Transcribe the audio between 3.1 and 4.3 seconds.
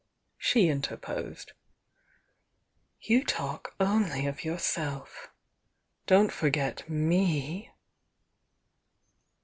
talk only